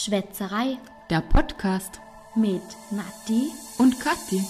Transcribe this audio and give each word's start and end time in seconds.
Schwätzerei 0.00 0.78
Der 1.10 1.20
Podcast 1.22 2.00
mit 2.36 2.62
Nati 2.92 3.50
und 3.78 3.98
Kathi. 3.98 4.40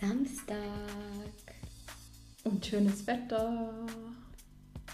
Samstag. 0.00 0.56
Und 2.44 2.64
schönes 2.64 3.04
Wetter. 3.08 3.68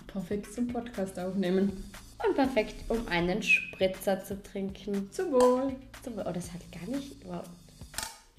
Perfekt 0.07 0.55
zum 0.55 0.69
Podcast 0.69 1.19
aufnehmen. 1.19 1.85
Und 2.27 2.35
perfekt, 2.35 2.77
um 2.89 3.07
einen 3.09 3.43
Spritzer 3.43 4.25
zu 4.25 4.43
trinken. 4.43 5.13
Zum 5.13 5.33
Wohl. 5.33 5.77
So, 6.03 6.13
Oh, 6.25 6.33
das 6.33 6.51
hat 6.51 6.63
gar 6.73 6.89
nicht. 6.89 7.15
Wow. 7.27 7.45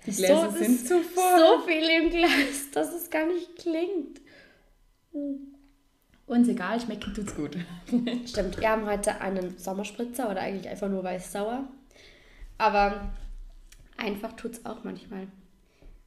Die 0.06 0.12
Gläser 0.12 0.46
das 0.46 0.60
sind 0.60 0.88
zu 0.88 1.02
voll. 1.02 1.40
So 1.40 1.68
viel 1.68 1.90
im 1.90 2.10
Glas, 2.10 2.72
dass 2.74 2.94
es 2.94 3.10
gar 3.10 3.26
nicht 3.26 3.56
klingt. 3.58 4.22
Uns 6.26 6.48
egal, 6.48 6.80
schmecken 6.80 7.14
tut's 7.14 7.36
gut. 7.36 7.58
Stimmt, 8.26 8.60
wir 8.60 8.70
haben 8.70 8.86
heute 8.86 9.20
einen 9.22 9.58
Sommerspritzer 9.58 10.30
oder 10.30 10.42
eigentlich 10.42 10.70
einfach 10.70 10.90
nur 10.90 11.04
weiß-sauer. 11.04 11.68
Aber 12.58 13.10
einfach 13.98 14.34
tut 14.34 14.54
es 14.54 14.66
auch 14.66 14.84
manchmal. 14.84 15.28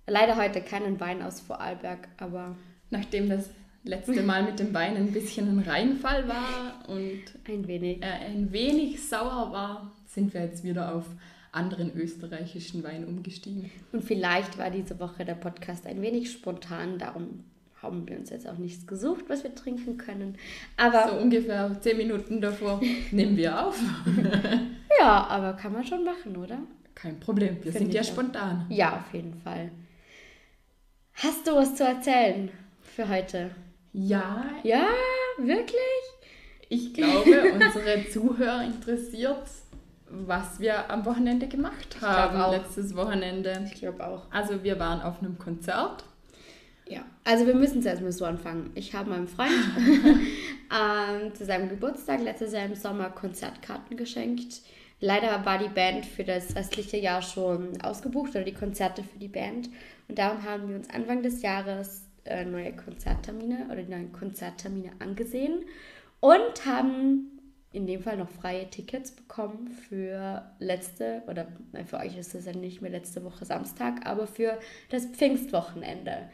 Leider 0.07 0.37
heute 0.37 0.61
keinen 0.63 1.01
Wein 1.01 1.23
aus 1.23 1.41
Vorarlberg, 1.41 2.09
aber 2.19 2.57
Nachdem 2.93 3.31
das 3.31 3.49
letzte 3.85 4.23
Mal 4.23 4.45
mit 4.45 4.61
dem 4.61 4.73
Wein 4.73 4.97
ein 4.97 5.13
bisschen 5.13 5.49
ein 5.49 5.69
Reinfall 5.69 6.29
war 6.29 6.89
und 6.89 7.23
ein 7.49 7.67
wenig. 7.67 8.03
er 8.03 8.21
ein 8.21 8.53
wenig 8.53 9.09
sauer 9.09 9.51
war, 9.51 9.91
sind 10.07 10.33
wir 10.35 10.43
jetzt 10.43 10.63
wieder 10.63 10.95
auf 10.95 11.07
anderen 11.53 11.95
österreichischen 11.95 12.83
Wein 12.83 13.05
umgestiegen. 13.07 13.71
Und 13.93 14.03
vielleicht 14.05 14.59
war 14.59 14.71
diese 14.71 14.99
Woche 14.99 15.25
der 15.25 15.35
Podcast 15.35 15.87
ein 15.87 16.01
wenig 16.03 16.33
spontan, 16.33 16.99
darum 16.99 17.45
haben 17.81 18.09
wir 18.09 18.17
uns 18.17 18.31
jetzt 18.31 18.49
auch 18.49 18.59
nichts 18.59 18.87
gesucht, 18.87 19.25
was 19.29 19.43
wir 19.43 19.55
trinken 19.55 19.99
können. 19.99 20.37
Aber 20.77 21.09
So 21.11 21.17
ungefähr 21.17 21.77
zehn 21.81 21.97
Minuten 21.97 22.41
davor 22.41 22.81
nehmen 23.11 23.37
wir 23.37 23.67
auf. 23.67 23.79
ja, 25.01 25.27
aber 25.27 25.55
kann 25.55 25.73
man 25.73 25.85
schon 25.85 26.05
machen, 26.05 26.37
oder? 26.37 26.59
Kein 26.95 27.19
Problem, 27.19 27.57
wir 27.63 27.73
Finde 27.73 27.79
sind 27.79 27.95
ja 27.95 28.01
auch. 28.03 28.07
spontan. 28.07 28.67
Ja, 28.71 28.97
auf 28.99 29.13
jeden 29.13 29.35
Fall. 29.35 29.71
Hast 31.15 31.47
du 31.47 31.53
was 31.57 31.75
zu 31.75 31.85
erzählen 31.85 32.51
für 32.81 33.09
heute? 33.09 33.51
Ja, 33.93 34.47
Ja, 34.63 34.87
wirklich? 35.39 35.77
ich 36.69 36.95
glaube, 36.95 37.53
unsere 37.55 38.09
Zuhörer 38.11 38.65
interessiert, 38.65 39.43
was 40.13 40.61
wir 40.61 40.91
am 40.91 41.05
Wochenende 41.05 41.49
gemacht 41.49 41.97
haben, 42.01 42.53
letztes 42.53 42.95
Wochenende. 42.95 43.65
Ich 43.67 43.81
glaube 43.81 44.07
auch. 44.07 44.27
Also 44.31 44.63
wir 44.63 44.79
waren 44.79 45.01
auf 45.01 45.21
einem 45.21 45.39
Konzert. 45.39 46.05
Ja, 46.87 47.05
also 47.25 47.47
wir 47.47 47.55
müssen 47.55 47.81
zuerst 47.83 48.03
mal 48.03 48.13
so 48.13 48.25
anfangen. 48.25 48.71
Ich 48.75 48.95
habe 48.95 49.11
meinem 49.11 49.29
Freund 49.29 49.51
ähm, 49.79 51.35
zu 51.35 51.45
seinem 51.45 51.69
Geburtstag 51.69 52.23
letztes 52.23 52.53
Jahr 52.53 52.67
im 52.67 52.75
Sommer 52.75 53.11
Konzertkarten 53.11 53.97
geschenkt. 53.97 54.61
Leider 55.01 55.45
war 55.45 55.59
die 55.59 55.69
Band 55.69 56.07
für 56.07 56.23
das 56.25 56.55
restliche 56.55 56.99
Jahr 56.99 57.23
schon 57.23 57.81
ausgebucht 57.81 58.31
oder 58.31 58.45
die 58.45 58.55
Konzerte 58.55 59.03
für 59.03 59.19
die 59.19 59.29
Band. 59.29 59.69
Und 60.09 60.19
darum 60.19 60.43
haben 60.45 60.69
wir 60.69 60.77
uns 60.77 60.91
Anfang 60.91 61.23
des 61.23 61.43
Jahres 61.43 62.03
äh, 62.25 62.45
neue 62.45 62.77
Konzerttermine 62.77 63.67
oder 63.67 63.83
neuen 63.83 64.13
Konzerttermine 64.13 64.91
angesehen 65.01 65.65
und 66.21 66.67
haben 66.67 67.42
in 67.73 67.87
dem 67.87 68.03
Fall 68.03 68.17
noch 68.17 68.29
freie 68.29 68.69
Tickets 68.69 69.13
bekommen 69.13 69.69
für 69.69 70.43
letzte, 70.59 71.23
oder 71.27 71.49
nein, 71.73 71.87
für 71.87 71.99
euch 71.99 72.17
ist 72.17 72.35
es 72.35 72.47
ja 72.47 72.53
nicht 72.53 72.83
mehr 72.83 72.91
letzte 72.91 73.25
Woche 73.25 73.45
Samstag, 73.45 74.07
aber 74.07 74.27
für 74.27 74.59
das 74.91 75.07
Pfingstwochenende. 75.07 76.29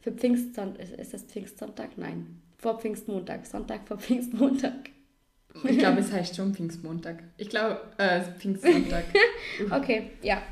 Für 0.00 0.12
Pfingstsonntag, 0.12 0.82
ist, 0.82 0.92
ist 0.92 1.14
das 1.14 1.22
Pfingstsonntag? 1.22 1.96
Nein. 1.96 2.40
Vor 2.58 2.78
Pfingstmontag, 2.78 3.46
Sonntag 3.46 3.86
vor 3.86 3.98
Pfingstmontag. 3.98 4.90
Ich 5.64 5.78
glaube, 5.78 5.98
es 6.00 6.12
heißt 6.12 6.36
schon 6.36 6.54
Pfingstmontag. 6.54 7.22
Ich 7.36 7.48
glaube, 7.48 7.80
äh, 7.98 8.20
Pfingstsonntag. 8.20 9.04
Okay, 9.70 10.10
ja. 10.22 10.42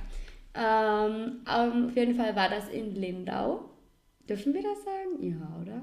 Ähm, 0.55 1.41
auf 1.47 1.97
jeden 1.97 2.15
Fall 2.15 2.37
war 2.37 2.49
das 2.49 2.69
in 2.69 2.95
Lindau. 2.95 3.71
Dürfen 4.29 4.55
wir 4.55 4.63
das 4.63 4.85
sagen? 4.85 5.23
Ja, 5.23 5.61
oder? 5.61 5.83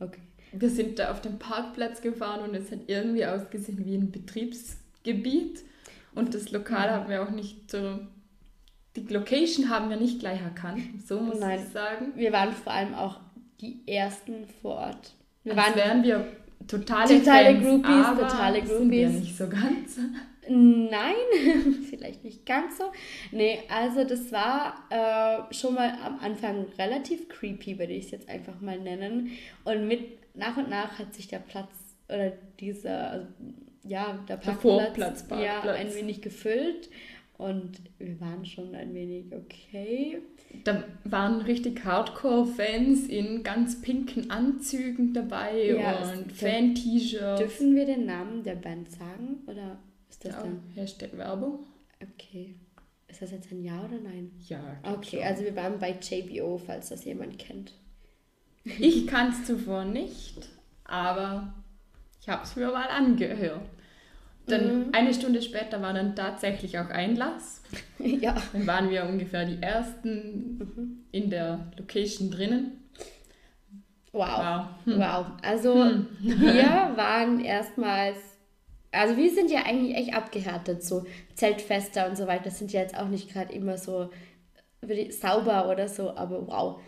Okay. 0.00 0.20
Wir 0.52 0.70
sind 0.70 0.98
da 0.98 1.10
auf 1.10 1.20
dem 1.20 1.38
Parkplatz 1.38 2.00
gefahren 2.00 2.48
und 2.48 2.54
es 2.54 2.70
hat 2.72 2.80
irgendwie 2.86 3.26
ausgesehen 3.26 3.84
wie 3.84 3.94
ein 3.96 4.10
Betriebsgebiet. 4.10 5.62
Und 6.14 6.34
das 6.34 6.50
Lokal 6.50 6.90
haben 6.90 7.08
wir 7.08 7.22
auch 7.22 7.30
nicht 7.30 7.70
so. 7.70 7.98
Die 8.96 9.02
Location 9.12 9.68
haben 9.68 9.90
wir 9.90 9.96
nicht 9.96 10.20
gleich 10.20 10.40
erkannt, 10.40 10.82
so 11.06 11.20
muss 11.20 11.38
Nein. 11.38 11.60
ich 11.62 11.72
sagen. 11.72 12.12
Wir 12.16 12.32
waren 12.32 12.52
vor 12.52 12.72
allem 12.72 12.94
auch 12.94 13.20
die 13.60 13.80
Ersten 13.86 14.46
vor 14.62 14.76
Ort. 14.76 15.12
Wir 15.44 15.56
Als 15.56 15.66
waren 15.66 15.76
wären 15.76 16.02
wir 16.02 16.26
totale, 16.66 17.18
Totale 17.18 17.54
Fans, 17.54 17.64
Groupies, 17.66 18.04
aber 18.06 18.28
totale 18.28 18.66
Sind 18.66 18.90
wir 18.90 19.06
Groupies. 19.06 19.20
nicht 19.20 19.36
so 19.36 19.48
ganz. 19.48 19.98
Nein, 20.48 21.14
vielleicht 21.90 22.24
nicht 22.24 22.46
ganz 22.46 22.78
so. 22.78 22.84
Nee, 23.32 23.60
also 23.68 24.04
das 24.04 24.32
war 24.32 24.84
äh, 24.90 25.54
schon 25.54 25.74
mal 25.74 25.92
am 26.04 26.18
Anfang 26.20 26.66
relativ 26.78 27.28
creepy, 27.28 27.78
würde 27.78 27.92
ich 27.92 28.06
es 28.06 28.10
jetzt 28.12 28.28
einfach 28.28 28.60
mal 28.60 28.78
nennen. 28.78 29.30
Und 29.64 29.86
mit 29.86 30.18
nach 30.34 30.56
und 30.56 30.70
nach 30.70 30.98
hat 30.98 31.14
sich 31.14 31.28
der 31.28 31.40
Platz 31.40 31.70
oder 32.08 32.32
dieser, 32.58 33.10
also, 33.10 33.26
ja, 33.84 34.18
der 34.28 34.36
Der 34.38 34.52
Parkplatz, 34.52 35.22
Vorplatz, 35.22 35.26
ja, 35.30 35.60
ein 35.60 35.94
wenig 35.94 36.22
gefüllt. 36.22 36.88
Und 37.36 37.80
wir 37.98 38.20
waren 38.20 38.44
schon 38.44 38.74
ein 38.74 38.92
wenig 38.94 39.26
okay. 39.32 40.18
Da 40.64 40.82
waren 41.04 41.40
richtig 41.42 41.84
Hardcore-Fans 41.84 43.06
in 43.06 43.44
ganz 43.44 43.80
pinken 43.80 44.28
Anzügen 44.28 45.14
dabei 45.14 45.76
Ja, 45.78 45.98
und 46.10 46.32
Fan-T-Shirts. 46.32 47.38
Dürfen 47.38 47.76
wir 47.76 47.86
den 47.86 48.06
Namen 48.06 48.42
der 48.42 48.56
Band 48.56 48.90
sagen? 48.90 49.42
Oder 49.46 49.78
ist 50.18 50.24
das 50.24 50.34
Ja, 50.34 50.42
dann? 50.42 50.62
Hashtag 50.74 51.16
Werbung. 51.16 51.60
Okay. 52.02 52.54
Ist 53.08 53.22
das 53.22 53.30
jetzt 53.30 53.50
ein 53.52 53.62
Ja 53.64 53.80
oder 53.84 53.98
Nein? 53.98 54.30
Ja, 54.46 54.60
Okay, 54.82 55.16
schon. 55.18 55.26
also 55.26 55.42
wir 55.44 55.56
waren 55.56 55.78
bei 55.78 55.92
JBO, 55.98 56.58
falls 56.58 56.90
das 56.90 57.04
jemand 57.04 57.38
kennt. 57.38 57.72
Ich 58.64 59.06
kann 59.06 59.30
es 59.30 59.44
zuvor 59.46 59.84
nicht, 59.84 60.46
aber 60.84 61.54
ich 62.20 62.28
habe 62.28 62.42
es 62.44 62.54
mir 62.56 62.66
mal 62.70 62.88
angehört. 62.88 63.62
Dann 64.46 64.86
Mhm. 64.88 64.88
eine 64.92 65.12
Stunde 65.14 65.40
später 65.42 65.80
war 65.82 65.92
dann 65.94 66.14
tatsächlich 66.16 66.78
auch 66.78 66.88
Einlass. 66.90 67.62
ja. 67.98 68.34
Dann 68.52 68.66
waren 68.66 68.90
wir 68.90 69.04
ungefähr 69.06 69.44
die 69.46 69.62
ersten 69.62 70.58
Mhm. 70.58 71.04
in 71.12 71.30
der 71.30 71.70
Location 71.78 72.30
drinnen. 72.30 72.72
Wow. 74.12 74.38
Wow. 74.38 74.66
Hm. 74.84 74.98
Wow. 75.00 75.26
Also 75.42 75.74
wir 76.20 76.92
waren 76.96 77.40
erstmals, 77.40 78.16
also 78.92 79.16
wir 79.16 79.30
sind 79.32 79.50
ja 79.50 79.64
eigentlich 79.64 79.96
echt 79.96 80.14
abgehärtet, 80.14 80.82
so 80.82 81.04
Zeltfester 81.34 82.08
und 82.08 82.16
so 82.16 82.26
weiter. 82.26 82.44
Das 82.44 82.58
sind 82.58 82.72
ja 82.72 82.80
jetzt 82.80 82.96
auch 82.96 83.08
nicht 83.08 83.32
gerade 83.32 83.52
immer 83.52 83.76
so 83.78 84.10
sauber 85.10 85.68
oder 85.70 85.88
so, 85.88 86.16
aber 86.16 86.46
wow. 86.46 86.80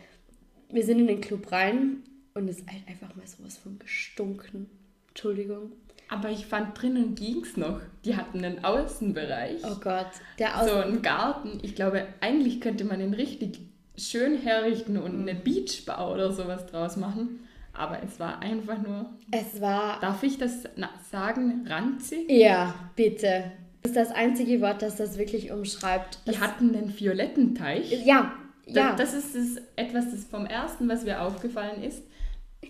Wir 0.73 0.85
sind 0.85 1.01
in 1.01 1.09
den 1.09 1.21
Club 1.21 1.51
rein 1.51 2.05
und 2.35 2.49
es 2.49 2.61
ist 2.61 2.71
halt 2.71 2.87
einfach 2.87 3.15
mal 3.17 3.27
sowas 3.27 3.59
von 3.59 3.79
gestunken. 3.79 4.71
Entschuldigung. 5.09 5.73
Aber 6.09 6.31
ich 6.31 6.47
fand 6.47 6.81
drinnen 6.81 7.15
ging 7.15 7.43
es 7.43 7.57
noch. 7.57 7.81
Die 8.05 8.17
hatten 8.17 8.45
einen 8.45 8.65
Außenbereich. 8.65 9.63
Oh 9.65 9.77
Gott. 9.81 10.11
Der 10.39 10.61
Aus 10.61 10.69
so 10.69 10.75
einen 10.77 11.03
Garten. 11.03 11.59
Ich 11.63 11.75
glaube, 11.75 12.07
eigentlich 12.21 12.61
könnte 12.61 12.85
man 12.85 13.01
den 13.01 13.15
richtig 13.15 13.61
schön 13.97 14.37
herrichten 14.39 14.97
und 14.97 15.15
Mhm. 15.23 15.29
eine 15.29 15.35
Beachbar 15.39 16.13
oder 16.13 16.33
sowas 16.33 16.67
draus 16.67 16.97
machen. 16.97 17.41
Aber 17.73 18.03
es 18.03 18.19
war 18.19 18.41
einfach 18.41 18.79
nur, 18.79 19.11
es 19.31 19.61
war 19.61 20.01
darf 20.01 20.23
ich 20.23 20.39
das 20.39 20.65
sagen, 21.11 21.67
ranzig? 21.69 22.29
Ja, 22.31 22.75
bitte. 22.97 23.53
Das 23.83 23.93
ist 23.93 23.97
das 23.97 24.11
einzige 24.11 24.61
Wort, 24.61 24.83
das 24.83 24.97
das 24.97 25.17
wirklich 25.17 25.51
umschreibt. 25.51 26.19
Die 26.27 26.39
hatten 26.39 26.75
einen 26.75 26.99
violetten 26.99 27.55
Teich. 27.55 27.91
ja, 28.05 28.33
Das, 28.67 28.75
ja. 28.75 28.97
das 28.97 29.15
ist 29.15 29.35
das, 29.35 29.63
etwas, 29.77 30.11
das 30.11 30.25
vom 30.25 30.45
ersten, 30.47 30.89
was 30.89 31.05
mir 31.05 31.23
aufgefallen 31.23 31.83
ist. 31.83 32.03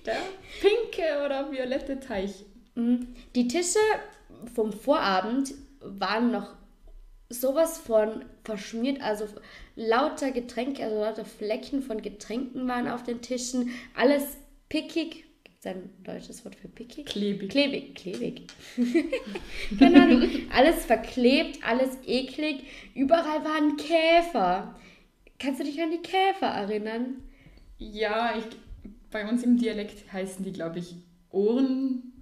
Der 0.06 0.16
pinke 0.60 1.24
oder 1.24 1.50
violette 1.50 1.98
Teich. 1.98 2.44
Mhm. 2.76 3.08
Die 3.34 3.48
Tische 3.48 3.80
vom 4.54 4.72
Vorabend 4.72 5.52
waren 5.80 6.30
noch 6.30 6.54
sowas 7.28 7.78
von 7.78 8.24
verschmiert, 8.44 9.02
also 9.02 9.26
lauter 9.76 10.30
Getränke, 10.30 10.84
also 10.84 11.00
lauter 11.00 11.24
Flecken 11.24 11.82
von 11.82 12.02
Getränken 12.02 12.68
waren 12.68 12.88
auf 12.88 13.02
den 13.02 13.20
Tischen. 13.20 13.70
Alles 13.96 14.36
pickig. 14.70 15.24
Gibt 15.44 15.58
es 15.60 15.66
ein 15.66 15.90
deutsches 16.04 16.42
Wort 16.46 16.54
für 16.54 16.68
pickig? 16.68 17.04
Klebig. 17.04 17.50
Klebig, 17.50 17.94
klebig. 17.94 18.42
Keine 19.78 20.02
Ahnung. 20.02 20.22
Alles 20.54 20.86
verklebt, 20.86 21.58
alles 21.62 21.98
eklig. 22.06 22.64
Überall 22.94 23.44
waren 23.44 23.76
Käfer. 23.76 24.74
Kannst 25.38 25.60
du 25.60 25.64
dich 25.64 25.80
an 25.82 25.90
die 25.90 25.98
Käfer 25.98 26.46
erinnern? 26.46 27.16
Ja, 27.78 28.34
ich, 28.38 28.44
bei 29.10 29.28
uns 29.28 29.42
im 29.42 29.58
Dialekt 29.58 30.10
heißen 30.12 30.42
die, 30.44 30.52
glaube 30.52 30.78
ich, 30.78 30.94
Ohren. 31.30 32.12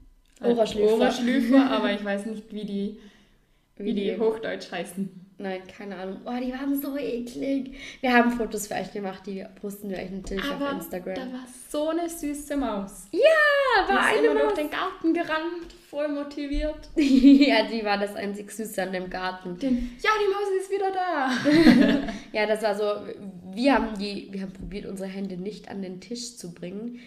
Ohrerschlüfer. 0.42 0.92
Ohrerschlüfer, 0.94 1.70
aber 1.70 1.92
ich 1.92 2.04
weiß 2.04 2.26
nicht, 2.26 2.52
wie 2.52 2.64
die, 2.64 2.98
wie 3.76 3.92
die 3.94 4.04
die- 4.04 4.18
Hochdeutsch 4.18 4.70
heißen. 4.70 5.27
Nein, 5.40 5.60
keine 5.76 5.96
Ahnung. 5.96 6.16
Oh, 6.24 6.32
die 6.42 6.52
waren 6.52 6.80
so 6.80 6.96
eklig. 6.96 7.76
Wir 8.00 8.12
haben 8.12 8.32
Fotos 8.32 8.66
für 8.66 8.74
euch 8.74 8.92
gemacht, 8.92 9.22
die 9.24 9.44
posten 9.60 9.88
wir 9.88 9.98
euch 9.98 10.10
natürlich 10.10 10.44
Aber 10.44 10.66
auf 10.72 10.72
Instagram. 10.82 11.14
da 11.14 11.20
war 11.32 11.46
so 11.70 11.88
eine 11.90 12.08
süße 12.08 12.56
Maus. 12.56 13.06
ja, 13.12 13.20
Die 13.88 13.92
war 13.94 14.00
ist 14.12 14.18
eine 14.18 14.26
immer 14.26 14.34
durch 14.40 14.44
Maus. 14.46 14.54
den 14.54 14.70
Garten 14.70 15.14
gerannt, 15.14 15.72
voll 15.88 16.08
motiviert. 16.08 16.90
ja, 16.96 17.62
die 17.68 17.84
war 17.84 17.98
das 17.98 18.16
einzig 18.16 18.50
Süße 18.50 18.82
an 18.82 18.92
dem 18.92 19.08
Garten. 19.08 19.56
Den, 19.58 19.96
ja, 20.02 20.10
die 20.20 20.32
Maus 20.32 20.60
ist 20.60 20.70
wieder 20.72 20.90
da. 20.90 22.12
Ja, 22.32 22.46
das 22.46 22.62
war 22.62 22.74
so, 22.74 22.84
wir 23.54 23.74
haben 23.74 23.96
die, 23.98 24.28
wir 24.32 24.42
haben 24.42 24.52
probiert, 24.52 24.86
unsere 24.86 25.08
Hände 25.08 25.36
nicht 25.36 25.68
an 25.70 25.82
den 25.82 26.00
Tisch 26.00 26.36
zu 26.36 26.52
bringen. 26.52 26.98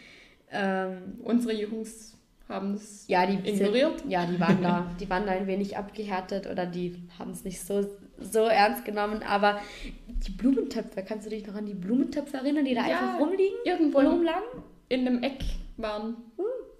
Ähm, 0.51 1.19
Unsere 1.23 1.53
Jungs 1.53 2.17
haben 2.49 2.73
es 2.73 3.05
ja, 3.07 3.25
die 3.25 3.35
ignoriert. 3.47 3.99
Sind, 4.01 4.11
ja, 4.11 4.25
die 4.25 4.39
waren 4.39 4.61
da, 4.61 4.89
die 4.99 5.09
waren 5.09 5.25
da 5.25 5.31
ein 5.33 5.47
wenig 5.47 5.77
abgehärtet 5.77 6.47
oder 6.47 6.65
die 6.65 6.95
haben 7.17 7.31
es 7.31 7.43
nicht 7.45 7.61
so, 7.61 7.85
so 8.23 8.45
ernst 8.45 8.85
genommen. 8.85 9.23
Aber 9.23 9.59
die 10.07 10.31
Blumentöpfe, 10.31 11.03
kannst 11.03 11.25
du 11.25 11.29
dich 11.29 11.45
noch 11.47 11.55
an 11.55 11.65
die 11.65 11.73
Blumentöpfe 11.73 12.37
erinnern, 12.37 12.65
die 12.65 12.75
da 12.75 12.87
Ja, 12.87 12.99
einfach 12.99 13.19
rumliegen? 13.19 13.57
Irgendwo 13.65 13.99
rumlagen? 13.99 14.63
in 14.89 15.07
einem 15.07 15.23
Eck 15.23 15.39
waren 15.77 16.17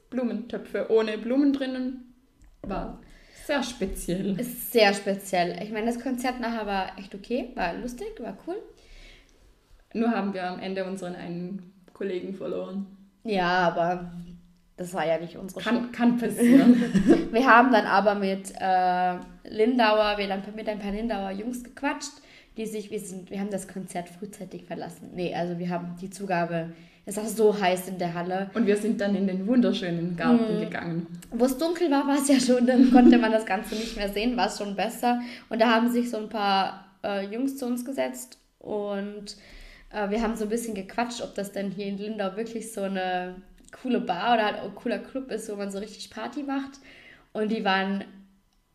Blumentöpfe 0.10 0.92
ohne 0.92 1.18
Blumen 1.18 1.54
drinnen. 1.54 2.14
War 2.64 3.00
sehr 3.46 3.64
speziell. 3.64 4.38
Ist 4.40 4.72
sehr 4.74 4.94
speziell. 4.94 5.62
Ich 5.64 5.72
meine, 5.72 5.86
das 5.88 6.00
Konzert 6.02 6.40
nachher 6.42 6.66
war 6.66 6.98
echt 7.00 7.16
okay, 7.16 7.52
war 7.56 7.74
lustig, 7.74 8.08
war 8.20 8.38
cool. 8.46 8.58
Nur 9.94 10.12
haben 10.12 10.34
wir 10.34 10.44
am 10.44 10.60
Ende 10.60 10.86
unseren 10.86 11.16
einen 11.16 11.74
Kollegen 11.94 12.34
verloren. 12.34 12.86
Ja, 13.24 13.68
aber 13.70 14.12
das 14.82 14.96
war 14.96 15.06
ja 15.06 15.20
nicht 15.20 15.38
unsere. 15.38 15.62
Kann, 15.62 15.92
kann 15.92 16.18
passieren. 16.18 17.30
Wir 17.32 17.46
haben 17.46 17.72
dann 17.72 17.86
aber 17.86 18.16
mit 18.16 18.52
äh, 18.60 19.16
Lindauer, 19.48 20.18
wir 20.18 20.28
haben 20.30 20.42
mit 20.56 20.68
ein 20.68 20.80
paar 20.80 20.92
Lindauer 20.92 21.32
Jungs 21.32 21.64
gequatscht, 21.64 22.14
die 22.58 22.66
sich, 22.66 22.90
wir 22.90 23.00
sind, 23.00 23.30
wir 23.30 23.40
haben 23.40 23.52
das 23.52 23.68
Konzert 23.68 24.10
frühzeitig 24.10 24.66
verlassen. 24.66 25.12
Nee, 25.14 25.36
also 25.36 25.60
wir 25.60 25.70
haben 25.70 25.96
die 26.02 26.10
Zugabe, 26.10 26.72
es 27.06 27.18
war 27.18 27.26
so 27.26 27.60
heiß 27.60 27.90
in 27.90 27.98
der 28.00 28.14
Halle. 28.14 28.50
Und 28.54 28.66
wir 28.66 28.76
sind 28.76 29.00
dann 29.02 29.16
in 29.16 29.28
den 29.28 29.46
wunderschönen 29.48 30.18
Garten 30.18 30.60
gegangen. 30.60 31.08
Wo 31.32 31.46
es 31.46 31.58
dunkel 31.58 31.92
war, 31.92 32.08
war 32.08 32.18
es 32.18 32.28
ja 32.28 32.40
schon, 32.40 32.66
dann 32.66 32.92
konnte 32.92 33.18
man 33.18 33.32
das 33.32 33.46
Ganze 33.46 33.76
nicht 33.76 33.96
mehr 33.96 34.10
sehen, 34.10 34.36
war 34.36 34.48
es 34.48 34.58
schon 34.58 34.76
besser. 34.76 35.22
Und 35.50 35.62
da 35.62 35.70
haben 35.70 35.92
sich 35.92 36.10
so 36.10 36.18
ein 36.18 36.30
paar 36.30 36.86
äh, 37.04 37.26
Jungs 37.26 37.58
zu 37.58 37.66
uns 37.68 37.86
gesetzt 37.86 38.40
und 38.60 39.36
äh, 39.92 40.10
wir 40.10 40.22
haben 40.22 40.36
so 40.36 40.46
ein 40.46 40.50
bisschen 40.50 40.74
gequatscht, 40.74 41.22
ob 41.22 41.36
das 41.36 41.52
denn 41.52 41.72
hier 41.72 41.86
in 41.86 41.98
Lindau 41.98 42.36
wirklich 42.36 42.74
so 42.74 42.82
eine 42.82 43.36
coole 43.72 44.02
Bar 44.02 44.34
oder 44.34 44.46
halt 44.46 44.58
ein 44.58 44.76
cooler 44.76 45.00
Club 45.00 45.32
ist, 45.32 45.50
wo 45.52 45.56
man 45.56 45.72
so 45.72 45.80
richtig 45.80 46.10
Party 46.10 46.44
macht. 46.44 46.80
Und 47.34 47.52
die 47.52 47.64
waren 47.64 48.04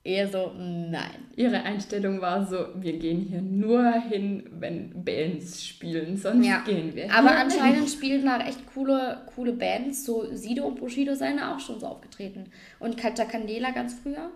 eher 0.07 0.29
so, 0.29 0.53
nein. 0.57 1.27
Ihre 1.35 1.63
Einstellung 1.63 2.21
war 2.21 2.47
so, 2.47 2.69
wir 2.77 2.97
gehen 2.99 3.21
hier 3.21 3.43
nur 3.43 3.91
hin, 3.93 4.49
wenn 4.53 5.05
Bands 5.05 5.65
spielen, 5.65 6.17
sonst 6.17 6.47
Ja. 6.47 6.61
gehen 6.61 6.95
wir. 6.95 7.13
Aber 7.13 7.31
hier 7.31 7.39
anscheinend 7.41 7.91
spielen 7.91 8.25
da 8.25 8.39
echt 8.47 8.67
coole, 8.73 9.27
coole 9.35 9.53
Bands. 9.53 10.05
So 10.05 10.33
Sido 10.35 10.65
und 10.67 10.79
Bushido 10.79 11.15
seien 11.15 11.39
da 11.39 11.55
auch 11.55 11.61
schon 11.61 11.81
so 11.81 11.87
aufgetreten. 11.87 12.51
Und 12.79 12.97
Katja 12.97 13.25
Candela 13.25 13.73
ganz 13.73 13.95
früher. 13.95 14.31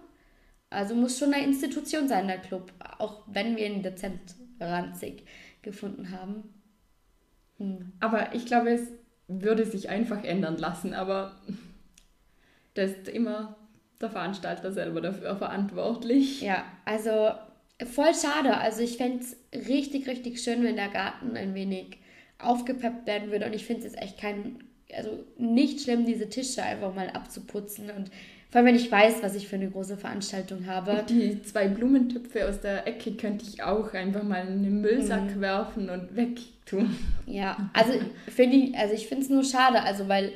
Also 0.70 0.94
muss 0.94 1.18
schon 1.18 1.32
eine 1.32 1.44
Institution 1.44 2.08
sein, 2.08 2.26
der 2.26 2.38
Club. 2.38 2.72
Auch 2.98 3.22
wenn 3.26 3.56
wir 3.56 3.66
ihn 3.66 3.82
dezent 3.82 4.20
ranzig 4.60 5.24
gefunden 5.62 6.10
haben. 6.10 6.44
Hm. 7.58 7.92
Aber 8.00 8.34
ich 8.34 8.46
glaube, 8.46 8.70
es 8.70 8.88
würde 9.30 9.64
sich 9.64 9.88
einfach 9.88 10.24
ändern 10.24 10.56
lassen, 10.56 10.92
aber 10.92 11.36
da 12.74 12.82
ist 12.82 13.08
immer 13.08 13.56
der 14.00 14.10
Veranstalter 14.10 14.72
selber 14.72 15.00
dafür 15.00 15.36
verantwortlich. 15.36 16.40
Ja, 16.40 16.64
also 16.84 17.30
voll 17.86 18.14
schade. 18.14 18.56
Also 18.56 18.82
ich 18.82 18.96
fände 18.96 19.24
es 19.24 19.68
richtig, 19.68 20.08
richtig 20.08 20.42
schön, 20.42 20.64
wenn 20.64 20.76
der 20.76 20.88
Garten 20.88 21.36
ein 21.36 21.54
wenig 21.54 21.98
aufgepeppt 22.38 23.06
werden 23.06 23.30
würde. 23.30 23.46
Und 23.46 23.54
ich 23.54 23.66
finde 23.66 23.86
es 23.86 23.92
jetzt 23.92 24.02
echt 24.02 24.18
kein, 24.18 24.64
also 24.94 25.24
nicht 25.36 25.80
schlimm, 25.80 26.06
diese 26.06 26.28
Tische 26.28 26.62
einfach 26.62 26.94
mal 26.94 27.10
abzuputzen. 27.10 27.90
Und 27.90 28.10
vor 28.50 28.58
allem, 28.58 28.66
wenn 28.66 28.74
ich 28.74 28.90
weiß, 28.90 29.22
was 29.22 29.34
ich 29.34 29.48
für 29.48 29.56
eine 29.56 29.70
große 29.70 29.96
Veranstaltung 29.96 30.66
habe. 30.66 30.92
Und 30.92 31.10
die 31.10 31.40
zwei 31.42 31.68
Blumentöpfe 31.68 32.48
aus 32.48 32.60
der 32.60 32.86
Ecke 32.86 33.12
könnte 33.12 33.44
ich 33.48 33.62
auch 33.62 33.92
einfach 33.94 34.22
mal 34.24 34.46
in 34.46 34.62
den 34.62 34.80
Müllsack 34.80 35.36
Mhm. 35.36 35.40
werfen 35.40 35.88
und 35.90 36.16
wegtun. 36.16 36.96
Ja, 37.26 37.70
also 37.72 37.92
finde 38.28 38.56
ich, 38.56 38.76
also 38.76 38.94
ich 38.94 39.06
finde 39.06 39.24
es 39.24 39.30
nur 39.30 39.44
schade, 39.44 39.82
also 39.82 40.08
weil 40.08 40.32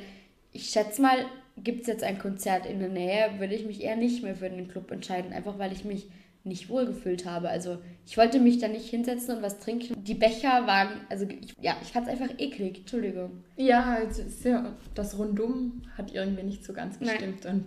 ich 0.53 0.69
schätze 0.69 1.01
mal, 1.01 1.17
gibt 1.57 1.81
es 1.81 1.87
jetzt 1.87 2.03
ein 2.03 2.17
Konzert 2.19 2.65
in 2.65 2.79
der 2.79 2.89
Nähe, 2.89 3.31
würde 3.39 3.53
ich 3.55 3.65
mich 3.65 3.81
eher 3.83 3.95
nicht 3.97 4.23
mehr 4.23 4.35
für 4.35 4.49
den 4.49 4.67
Club 4.67 4.91
entscheiden, 4.91 5.33
einfach 5.33 5.57
weil 5.59 5.71
ich 5.73 5.83
mich 5.85 6.07
nicht 6.45 6.69
wohlgefühlt 6.69 7.25
habe. 7.25 7.49
Also 7.49 7.79
ich 8.05 8.17
wollte 8.17 8.39
mich 8.39 8.59
da 8.59 8.67
nicht 8.67 8.87
hinsetzen 8.89 9.37
und 9.37 9.41
was 9.41 9.59
trinken. 9.59 10.03
Die 10.03 10.13
Becher 10.13 10.67
waren, 10.67 10.89
also 11.09 11.25
ich, 11.25 11.55
ja, 11.59 11.75
ich 11.81 11.89
fand 11.91 12.07
es 12.07 12.13
einfach 12.13 12.29
eklig, 12.37 12.79
Entschuldigung. 12.79 13.43
Ja, 13.57 13.95
ist 13.95 14.45
ja, 14.45 14.73
das 14.93 15.17
Rundum 15.17 15.81
hat 15.97 16.13
irgendwie 16.13 16.43
nicht 16.43 16.63
so 16.63 16.71
ganz 16.73 16.99
Nein. 16.99 17.09
gestimmt. 17.09 17.45
Und, 17.47 17.65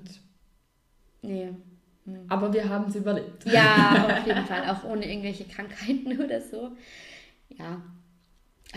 Nee. 1.22 1.50
aber 2.28 2.52
wir 2.52 2.68
haben 2.68 2.86
es 2.88 2.94
überlebt. 2.94 3.44
Ja, 3.46 4.18
auf 4.20 4.26
jeden 4.26 4.46
Fall, 4.46 4.68
auch 4.70 4.84
ohne 4.84 5.06
irgendwelche 5.10 5.44
Krankheiten 5.44 6.20
oder 6.24 6.40
so. 6.40 6.70
Ja. 7.50 7.82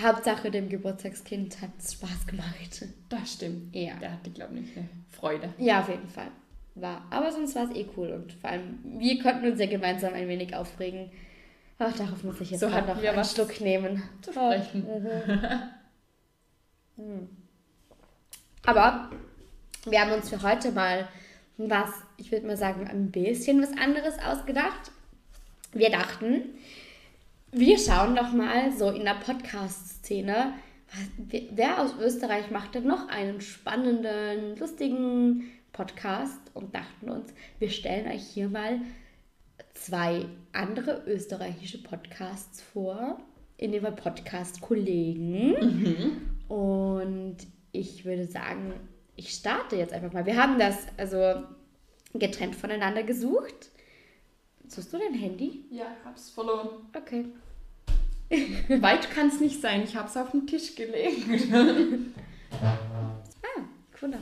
Hauptsache 0.02 0.50
dem 0.52 0.70
Geburtstagskind 0.70 1.62
hat 1.62 1.72
es 1.78 1.94
Spaß 1.94 2.26
gemacht. 2.28 2.86
Das 3.10 3.34
stimmt. 3.34 3.76
Ja. 3.76 3.96
Der 3.96 4.14
hatte, 4.14 4.30
glaube 4.32 4.58
ich, 4.60 4.78
eine 4.78 4.88
Freude. 5.12 5.54
Ja, 5.58 5.82
auf 5.82 5.90
jeden 5.90 6.08
Fall. 6.08 6.28
War. 6.76 7.06
Aber 7.10 7.32
sonst 7.32 7.54
war 7.56 7.70
es 7.70 7.76
eh 7.76 7.86
cool 7.98 8.12
und 8.12 8.32
vor 8.32 8.50
allem, 8.50 8.80
wir 8.84 9.22
konnten 9.22 9.46
uns 9.52 9.60
ja 9.60 9.66
gemeinsam 9.66 10.14
ein 10.14 10.30
wenig 10.30 10.56
aufregen. 10.56 11.12
Ach, 11.78 11.94
darauf 11.98 12.24
muss 12.24 12.40
ich 12.40 12.52
jetzt 12.52 12.62
So 12.62 12.70
noch 12.70 12.76
einen 12.76 13.26
Schluck 13.26 13.60
nehmen. 13.60 14.02
zu 14.22 14.32
sprechen. 14.32 14.86
Hm. 16.98 17.28
Aber 18.66 19.10
wir 19.86 20.02
haben 20.02 20.12
uns 20.12 20.30
für 20.30 20.42
heute 20.44 20.72
mal 20.72 21.08
was, 21.70 21.90
ich 22.18 22.32
würde 22.32 22.48
mal 22.48 22.58
sagen, 22.58 22.88
ein 22.88 23.12
bisschen 23.12 23.62
was 23.62 23.78
anderes 23.78 24.18
ausgedacht. 24.20 24.92
Wir 25.74 25.90
dachten, 25.90 26.50
wir 27.52 27.78
schauen 27.78 28.16
doch 28.16 28.34
mal 28.34 28.72
so 28.72 28.90
in 28.90 29.06
der 29.06 29.16
Podcast-Szene, 29.16 30.54
wer 31.52 31.82
aus 31.82 31.96
Österreich 32.00 32.52
macht 32.52 32.76
denn 32.76 32.86
noch 32.86 33.08
einen 33.08 33.42
spannenden, 33.42 34.58
lustigen 34.58 35.50
Podcast 35.72 36.40
und 36.54 36.76
dachten 36.76 37.10
uns, 37.10 37.34
wir 37.60 37.70
stellen 37.70 38.08
euch 38.08 38.24
hier 38.24 38.50
mal 38.50 38.82
zwei 39.74 40.26
andere 40.52 41.04
österreichische 41.08 41.82
Podcasts 41.82 42.62
vor, 42.62 43.22
in 43.58 43.72
dem 43.72 43.84
Fall 43.84 43.94
Podcast-Kollegen. 43.94 46.36
Und 46.48 47.38
ich 47.72 48.06
würde 48.06 48.26
sagen, 48.26 48.74
ich 49.16 49.30
starte 49.30 49.76
jetzt 49.76 49.94
einfach 49.94 50.14
mal. 50.14 50.26
Wir 50.26 50.38
haben 50.38 50.60
das 50.60 50.78
also 50.98 51.44
getrennt 52.14 52.56
voneinander 52.56 53.04
gesucht. 53.04 53.72
Suchst 54.68 54.94
du 54.94 54.98
dein 54.98 55.14
Handy? 55.14 55.66
Ja, 55.70 55.86
ich 56.00 56.06
hab's 56.06 56.30
verloren. 56.30 56.70
Okay. 56.96 57.26
Weit 58.82 59.12
kann 59.12 59.28
es 59.28 59.40
nicht 59.40 59.60
sein. 59.62 59.84
Ich 59.84 59.96
hab's 59.96 60.16
auf 60.16 60.32
den 60.32 60.48
Tisch 60.48 60.76
gelegt. 60.76 61.26
Ah, 63.44 63.62
cool. 64.02 64.14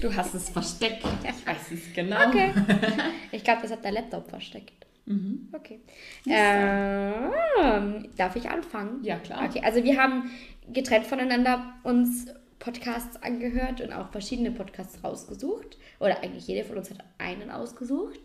Du 0.00 0.14
hast 0.14 0.34
es 0.34 0.48
versteckt. 0.48 1.04
Ich 1.22 1.46
weiß 1.46 1.70
es 1.72 1.94
genau. 1.94 2.28
Okay. 2.28 2.52
Ich 3.32 3.44
glaube, 3.44 3.62
das 3.62 3.70
hat 3.70 3.84
der 3.84 3.92
Laptop 3.92 4.28
versteckt. 4.28 4.86
Mhm. 5.06 5.48
Okay. 5.52 5.80
Ähm, 6.26 8.08
darf 8.16 8.36
ich 8.36 8.48
anfangen? 8.48 9.02
Ja, 9.04 9.18
klar. 9.18 9.44
Okay, 9.48 9.60
also 9.62 9.82
wir 9.84 10.00
haben 10.00 10.30
getrennt 10.72 11.06
voneinander 11.06 11.74
uns 11.82 12.26
Podcasts 12.64 13.22
angehört 13.22 13.82
und 13.82 13.92
auch 13.92 14.08
verschiedene 14.08 14.50
Podcasts 14.50 15.04
rausgesucht. 15.04 15.76
Oder 16.00 16.22
eigentlich 16.22 16.46
jede 16.46 16.64
von 16.64 16.78
uns 16.78 16.90
hat 16.90 17.04
einen 17.18 17.50
ausgesucht. 17.50 18.20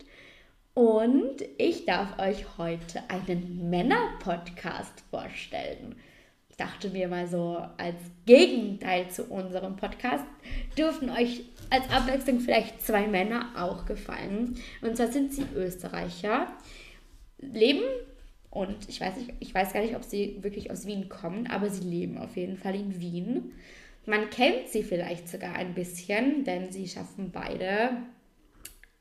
Und 0.72 1.36
ich 1.58 1.84
darf 1.84 2.18
euch 2.18 2.56
heute 2.56 3.02
einen 3.08 3.68
Männer-Podcast 3.68 5.04
vorstellen. 5.10 5.96
Ich 6.48 6.56
dachte 6.56 6.88
mir 6.88 7.08
mal 7.08 7.26
so, 7.26 7.58
als 7.76 7.96
Gegenteil 8.24 9.10
zu 9.10 9.24
unserem 9.24 9.76
Podcast 9.76 10.24
dürfen 10.76 11.10
euch 11.10 11.42
als 11.68 11.90
Abwechslung 11.90 12.40
vielleicht 12.40 12.82
zwei 12.82 13.06
Männer 13.06 13.50
auch 13.56 13.84
gefallen. 13.84 14.56
Und 14.80 14.96
zwar 14.96 15.08
sind 15.08 15.34
sie 15.34 15.44
Österreicher, 15.54 16.46
leben 17.38 17.82
und 18.50 18.88
ich 18.88 19.00
weiß 19.00 19.16
nicht, 19.16 19.32
ich 19.38 19.54
weiß 19.54 19.72
gar 19.72 19.82
nicht, 19.82 19.96
ob 19.96 20.02
sie 20.02 20.38
wirklich 20.40 20.70
aus 20.70 20.86
Wien 20.86 21.08
kommen, 21.08 21.46
aber 21.46 21.70
sie 21.70 21.88
leben 21.88 22.18
auf 22.18 22.36
jeden 22.36 22.56
Fall 22.56 22.74
in 22.74 23.00
Wien. 23.00 23.52
Man 24.06 24.30
kennt 24.30 24.68
sie 24.68 24.82
vielleicht 24.82 25.28
sogar 25.28 25.54
ein 25.54 25.74
bisschen, 25.74 26.44
denn 26.44 26.72
sie 26.72 26.88
schaffen 26.88 27.30
beide 27.32 27.90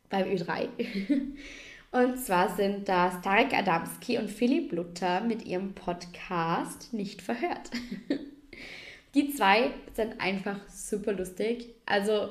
beim 0.09 0.27
Ö3. 0.27 0.67
Und 1.91 2.19
zwar 2.19 2.55
sind 2.55 2.87
das 2.87 3.21
Tarek 3.21 3.53
Adamski 3.53 4.19
und 4.19 4.29
Philipp 4.29 4.71
Luther 4.71 5.21
mit 5.21 5.43
ihrem 5.45 5.73
Podcast 5.73 6.93
Nicht 6.93 7.21
verhört. 7.21 7.71
Die 9.15 9.33
zwei 9.33 9.71
sind 9.95 10.21
einfach 10.21 10.59
super 10.69 11.13
lustig. 11.13 11.73
Also 11.87 12.29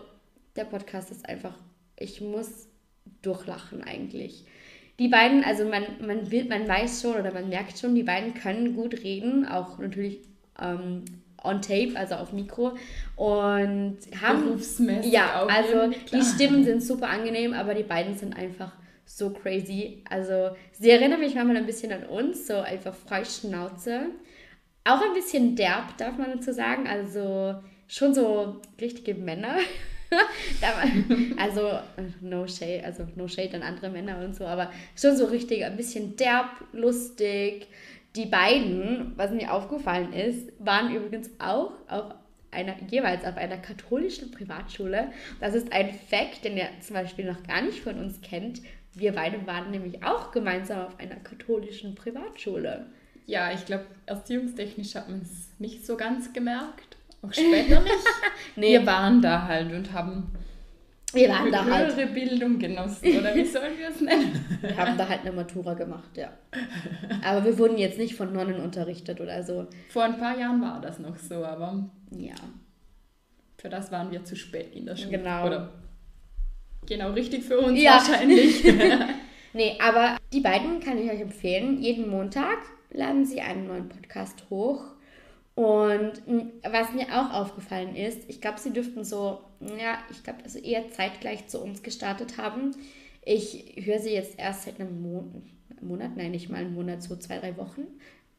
der 0.55 0.65
Podcast 0.65 1.11
ist 1.11 1.29
einfach, 1.29 1.55
ich 1.97 2.21
muss 2.21 2.69
durchlachen 3.23 3.83
eigentlich. 3.83 4.45
die 5.01 5.09
beiden, 5.09 5.43
also 5.43 5.65
man, 5.65 5.85
man, 6.07 6.31
will, 6.31 6.45
man 6.45 6.69
weiß 6.69 7.03
schon 7.03 7.17
oder 7.17 7.33
man 7.33 7.49
merkt 7.49 7.79
schon, 7.79 7.95
die 7.95 8.03
beiden 8.05 8.35
können 8.35 8.75
gut 8.75 9.03
reden, 9.03 9.47
auch 9.47 9.79
natürlich 9.79 10.21
ähm, 10.61 11.05
on 11.43 11.63
tape, 11.63 11.93
also 11.95 12.17
auf 12.17 12.33
Mikro. 12.33 12.77
Und 13.17 13.99
haben. 14.21 14.45
Berufsmäßig 14.45 15.13
ja, 15.13 15.43
auch 15.43 15.49
also 15.49 15.95
die 16.13 16.23
Stimmen 16.23 16.65
sind 16.65 16.83
super 16.83 17.09
angenehm, 17.09 17.53
aber 17.53 17.75
die 17.75 17.83
beiden 17.83 18.17
sind 18.17 18.37
einfach 18.37 18.73
so 19.05 19.31
crazy. 19.31 20.03
Also 20.09 20.51
sie 20.73 20.91
erinnern 20.91 21.21
mich 21.21 21.35
manchmal 21.35 21.57
ein 21.57 21.67
bisschen 21.67 21.93
an 21.93 22.05
uns, 22.05 22.47
so 22.47 22.57
einfach 22.57 22.95
Freischnauze. 22.95 24.07
Auch 24.85 25.03
ein 25.03 25.15
bisschen 25.15 25.57
derb, 25.57 25.97
darf 25.97 26.17
man 26.19 26.33
dazu 26.33 26.53
sagen. 26.53 26.87
Also 26.87 27.57
schon 27.89 28.15
so 28.15 28.61
richtige 28.81 29.15
Männer. 29.15 29.57
also 31.37 31.81
no 32.21 32.47
shade, 32.47 32.83
also 32.85 33.07
no 33.17 33.29
shade 33.29 33.55
an 33.55 33.63
andere 33.63 33.91
Männer 33.91 34.25
und 34.25 34.35
so, 34.35 34.47
aber 34.47 34.71
schon 34.97 35.17
so 35.17 35.27
richtig 35.27 35.65
ein 35.65 35.77
bisschen 35.77 36.17
derb, 36.17 36.49
lustig. 36.73 37.67
Die 38.19 38.27
beiden, 38.27 39.13
was 39.15 39.31
mir 39.31 39.53
aufgefallen 39.53 40.13
ist, 40.13 40.51
waren 40.59 40.93
übrigens 40.93 41.31
auch 41.39 41.71
auf 41.87 42.17
einer, 42.51 42.75
jeweils 42.91 43.25
auf 43.25 43.37
einer 43.37 43.59
katholischen 43.59 44.33
Privatschule. 44.33 45.13
Das 45.39 45.55
ist 45.55 45.73
ein 45.73 45.95
Fact, 45.95 46.45
den 46.45 46.57
ihr 46.57 46.67
zum 46.81 46.95
Beispiel 46.95 47.27
noch 47.27 47.45
gar 47.45 47.63
nicht 47.63 47.79
von 47.79 47.97
uns 47.97 48.21
kennt. 48.21 48.61
Wir 48.93 49.13
beide 49.13 49.47
waren 49.47 49.71
nämlich 49.71 50.03
auch 50.03 50.33
gemeinsam 50.33 50.81
auf 50.81 50.99
einer 50.99 51.15
katholischen 51.15 51.95
Privatschule. 51.95 52.87
Ja, 53.27 53.53
ich 53.53 53.65
glaube, 53.67 53.85
erziehungstechnisch 54.07 54.97
hat 54.97 55.09
man 55.09 55.21
es 55.21 55.51
nicht 55.61 55.87
so 55.87 55.97
ganz 55.97 56.33
gemerkt. 56.33 56.97
Auch 57.23 57.33
später 57.33 57.83
nicht. 57.83 57.95
nee. 58.57 58.73
Wir 58.73 58.85
waren 58.85 59.23
da 59.23 59.47
halt 59.47 59.73
und 59.73 59.93
haben 59.93 60.33
wir 61.13 61.29
waren 61.31 61.51
da 61.51 61.65
halt. 61.65 61.97
höhere 61.97 62.07
Bildung 62.09 62.59
genossen, 62.59 63.19
oder 63.19 63.35
wie 63.35 63.45
sollen 63.45 63.79
wir 63.79 63.89
es 63.89 64.01
nennen? 64.01 64.59
Wir 64.61 64.77
haben 64.77 64.99
da 64.99 65.09
halt 65.09 65.23
eine 65.23 65.33
Matura 65.33 65.75
gemacht, 65.75 66.17
ja. 66.17 66.33
Aber 67.25 67.45
wir 67.45 67.59
wurden 67.59 67.79
jetzt 67.79 67.99
nicht 67.99 68.15
von 68.15 68.33
Nonnen 68.33 68.61
unterrichtet 68.61 69.21
oder 69.21 69.43
so. 69.43 69.67
Vor 69.89 70.05
ein 70.05 70.19
paar 70.19 70.39
Jahren 70.39 70.61
war 70.61 70.81
das 70.81 70.99
noch 70.99 71.17
so, 71.17 71.45
aber. 71.45 71.89
Ja. 72.11 72.35
Für 73.57 73.69
das 73.69 73.91
waren 73.91 74.11
wir 74.11 74.25
zu 74.25 74.37
spät 74.37 74.75
in 74.75 74.87
der 74.87 74.97
Schule. 74.97 75.19
Genau. 75.19 75.47
Oder 75.47 75.73
genau 76.87 77.11
richtig 77.13 77.45
für 77.45 77.59
uns 77.59 77.81
ja. 77.81 77.93
wahrscheinlich. 77.93 78.63
nee, 79.53 79.79
aber 79.81 80.17
die 80.33 80.41
beiden 80.41 80.81
kann 80.81 80.99
ich 80.99 81.11
euch 81.11 81.21
empfehlen. 81.21 81.81
Jeden 81.81 82.09
Montag 82.11 82.59
laden 82.91 83.25
sie 83.25 83.41
einen 83.41 83.67
neuen 83.67 83.89
Podcast 83.89 84.45
hoch 84.51 84.85
und 85.59 86.23
was 86.63 86.93
mir 86.93 87.09
auch 87.09 87.33
aufgefallen 87.35 87.97
ist, 87.97 88.21
ich 88.29 88.41
glaube, 88.41 88.61
sie 88.61 88.73
dürften 88.73 89.03
so, 89.03 89.41
ja, 89.61 89.99
ich 90.09 90.23
glaube, 90.23 90.45
also 90.45 90.61
eher 90.61 90.89
zeitgleich 90.93 91.49
zu 91.49 91.61
uns 91.61 91.83
gestartet 91.83 92.39
haben. 92.39 92.77
Ich 93.25 93.75
höre 93.75 93.99
sie 93.99 94.13
jetzt 94.13 94.39
erst 94.39 94.63
seit 94.63 94.79
einem 94.79 95.03
Monat, 95.03 95.43
Monat, 95.81 96.17
nein, 96.17 96.31
nicht 96.31 96.49
mal 96.49 96.59
einen 96.59 96.75
Monat, 96.75 97.03
so 97.03 97.17
zwei, 97.17 97.39
drei 97.39 97.57
Wochen. 97.57 97.89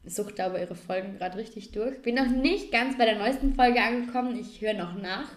Suchte 0.05 0.45
aber 0.45 0.61
ihre 0.61 0.75
Folgen 0.75 1.17
gerade 1.17 1.37
richtig 1.37 1.73
durch. 1.73 2.01
Bin 2.01 2.15
noch 2.15 2.29
nicht 2.29 2.71
ganz 2.71 2.97
bei 2.97 3.03
der 3.03 3.19
neuesten 3.19 3.53
Folge 3.53 3.81
angekommen. 3.81 4.39
Ich 4.39 4.61
höre 4.61 4.75
noch 4.75 4.95
nach. 4.95 5.29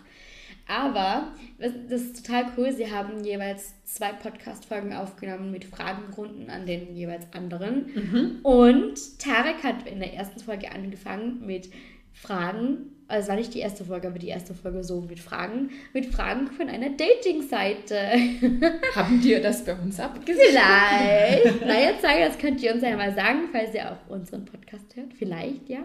Aber 0.73 1.33
das 1.59 1.73
ist 2.01 2.25
total 2.25 2.47
cool. 2.57 2.73
Sie 2.73 2.91
haben 2.91 3.23
jeweils 3.23 3.75
zwei 3.85 4.13
Podcast-Folgen 4.13 4.95
aufgenommen 4.95 5.51
mit 5.51 5.67
Fragenrunden 5.67 6.49
an 6.49 6.65
den 6.65 6.97
jeweils 6.97 7.27
anderen. 7.35 7.91
Mhm. 7.95 8.39
Und 8.43 9.19
Tarek 9.19 9.63
hat 9.63 9.87
in 9.87 9.99
der 9.99 10.15
ersten 10.15 10.41
Folge 10.41 10.73
angefangen 10.73 11.45
mit 11.45 11.69
Fragen. 12.15 12.87
Also 13.07 13.29
war 13.29 13.37
nicht 13.37 13.53
die 13.53 13.59
erste 13.59 13.85
Folge, 13.85 14.09
aber 14.09 14.19
die 14.19 14.29
erste 14.29 14.55
Folge 14.55 14.83
so 14.83 15.03
mit 15.03 15.21
Fragen. 15.21 15.69
Mit 15.93 16.07
Fragen 16.07 16.47
von 16.47 16.71
einer 16.71 16.89
Dating-Seite. 16.89 17.95
Haben 18.95 19.21
die 19.21 19.39
das 19.43 19.67
bei 19.67 19.75
uns 19.75 20.01
abgesehen? 20.01 20.41
Vielleicht. 20.49 21.67
Na, 21.67 21.79
jetzt 21.79 22.01
sage, 22.01 22.21
das 22.27 22.39
könnt 22.39 22.63
ihr 22.63 22.73
uns 22.73 22.83
ja 22.83 22.97
mal 22.97 23.15
sagen, 23.15 23.41
falls 23.53 23.75
ihr 23.75 23.93
auch 23.93 24.11
unseren 24.11 24.47
Podcast 24.47 24.97
hört. 24.97 25.13
Vielleicht, 25.13 25.69
ja. 25.69 25.81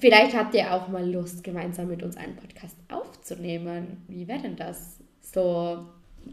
Vielleicht 0.00 0.36
habt 0.36 0.54
ihr 0.54 0.72
auch 0.72 0.88
mal 0.88 1.08
Lust, 1.08 1.44
gemeinsam 1.44 1.88
mit 1.88 2.02
uns 2.02 2.16
einen 2.16 2.36
Podcast 2.36 2.76
aufzunehmen. 2.88 4.02
Wie 4.08 4.26
wäre 4.28 4.40
denn 4.40 4.56
das? 4.56 4.98
So 5.20 5.86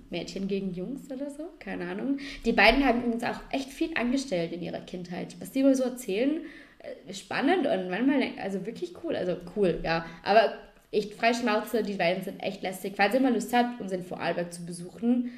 Mädchen 0.10 0.48
gegen 0.48 0.74
Jungs 0.74 1.12
oder 1.12 1.30
so? 1.30 1.50
Keine 1.60 1.89
Ahnung. 1.89 2.18
Die 2.46 2.54
beiden 2.54 2.86
haben 2.86 3.04
uns 3.12 3.24
auch 3.24 3.39
echt 3.51 3.70
viel 3.70 3.92
angestellt 3.96 4.51
in 4.51 4.62
ihrer 4.62 4.82
Kindheit. 4.82 5.36
Was 5.39 5.51
die 5.51 5.63
mal 5.63 5.75
so 5.75 5.84
erzählen, 5.84 6.42
äh, 6.80 7.13
spannend 7.13 7.68
und 7.68 7.89
manchmal, 7.89 8.22
also 8.42 8.66
wirklich 8.66 8.94
cool. 9.04 9.16
Also 9.16 9.38
cool, 9.56 9.80
ja. 9.84 10.06
Aber 10.24 10.54
echt 10.92 11.13
Freischnauze, 11.13 11.84
die 11.84 11.94
beiden 11.94 12.24
sind 12.24 12.39
echt 12.39 12.62
lästig. 12.62 12.94
Falls 12.96 13.13
ihr 13.13 13.20
mal 13.20 13.34
Lust 13.34 13.54
habt, 13.54 13.82
uns 13.82 13.92
in 13.92 14.04
Vorarlberg 14.04 14.54
zu 14.54 14.66
besuchen, 14.66 15.32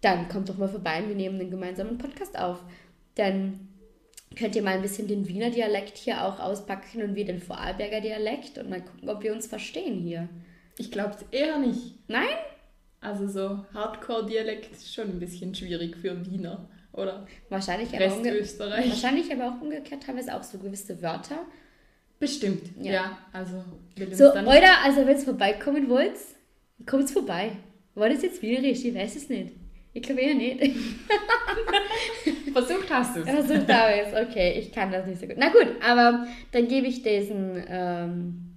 dann 0.00 0.28
kommt 0.28 0.48
doch 0.48 0.58
mal 0.58 0.68
vorbei 0.68 1.02
und 1.02 1.08
wir 1.08 1.16
nehmen 1.16 1.40
einen 1.40 1.50
gemeinsamen 1.50 1.98
Podcast 1.98 2.38
auf. 2.38 2.62
Denn 3.16 3.67
könnt 4.36 4.56
ihr 4.56 4.62
mal 4.62 4.74
ein 4.74 4.82
bisschen 4.82 5.08
den 5.08 5.26
Wiener 5.28 5.50
Dialekt 5.50 5.96
hier 5.96 6.24
auch 6.24 6.38
auspacken 6.38 7.02
und 7.02 7.14
wir 7.14 7.24
den 7.24 7.40
Vorarlberger 7.40 8.00
Dialekt 8.00 8.58
und 8.58 8.70
mal 8.70 8.82
gucken, 8.82 9.08
ob 9.08 9.22
wir 9.22 9.32
uns 9.32 9.46
verstehen 9.46 10.00
hier. 10.00 10.28
Ich 10.78 10.90
glaube 10.90 11.14
es 11.16 11.24
eher 11.30 11.58
nicht. 11.58 11.94
Nein? 12.08 12.28
Also 13.00 13.28
so 13.28 13.64
Hardcore-Dialekt 13.74 14.72
ist 14.72 14.92
schon 14.92 15.08
ein 15.08 15.18
bisschen 15.20 15.54
schwierig 15.54 15.96
für 15.96 16.26
Wiener, 16.26 16.68
oder? 16.92 17.26
Wahrscheinlich 17.48 17.94
aber, 17.94 18.30
Österreich. 18.32 18.90
wahrscheinlich 18.90 19.32
aber 19.32 19.48
auch 19.48 19.60
umgekehrt 19.60 20.02
teilweise 20.02 20.34
auch 20.34 20.42
so 20.42 20.58
gewisse 20.58 21.00
Wörter. 21.00 21.46
Bestimmt, 22.18 22.62
ja. 22.80 22.92
ja 22.92 23.18
also 23.32 23.62
so, 24.12 24.32
oder, 24.32 24.82
also 24.84 25.06
wenn 25.06 25.16
es 25.16 25.24
vorbeikommen 25.24 25.88
wollt, 25.88 26.16
kommt 26.86 27.10
vorbei. 27.10 27.52
War 27.94 28.08
das 28.08 28.22
jetzt 28.22 28.42
wienerisch? 28.42 28.84
Ich 28.84 28.94
weiß 28.94 29.16
es 29.16 29.28
nicht. 29.28 29.52
Ich 29.92 30.02
glaube 30.02 30.20
eher 30.20 30.34
nicht. 30.34 30.60
Versucht 32.88 32.90
hast 32.90 33.16
du 33.16 33.20
es. 33.20 33.28
Versucht 33.28 33.72
habe 33.72 33.92
ich 33.94 34.12
es. 34.12 34.28
Okay, 34.28 34.58
ich 34.58 34.72
kann 34.72 34.90
das 34.90 35.06
nicht 35.06 35.20
so 35.20 35.26
gut. 35.26 35.36
Na 35.38 35.48
gut, 35.50 35.68
aber 35.86 36.26
dann 36.52 36.68
gebe 36.68 36.86
ich 36.86 37.02
diesen 37.02 37.62
ähm, 37.68 38.54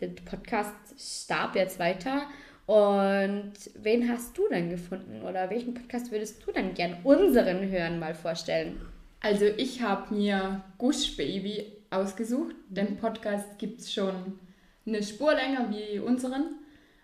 den 0.00 0.14
Podcast-Stab 0.14 1.54
jetzt 1.56 1.78
weiter. 1.78 2.22
Und 2.66 3.52
wen 3.82 4.08
hast 4.08 4.38
du 4.38 4.48
denn 4.48 4.70
gefunden 4.70 5.22
oder 5.22 5.50
welchen 5.50 5.74
Podcast 5.74 6.10
würdest 6.10 6.46
du 6.46 6.52
dann 6.52 6.74
gern 6.74 6.96
unseren 7.04 7.70
Hören 7.70 7.98
mal 7.98 8.14
vorstellen? 8.14 8.80
Also 9.20 9.44
ich 9.44 9.82
habe 9.82 10.14
mir 10.14 10.62
Gush 10.78 11.16
Baby 11.16 11.72
ausgesucht. 11.90 12.54
Den 12.68 12.96
Podcast 12.96 13.58
gibt 13.58 13.80
es 13.80 13.92
schon 13.92 14.38
eine 14.86 15.02
Spur 15.02 15.34
länger 15.34 15.68
wie 15.70 15.98
unseren. 15.98 16.56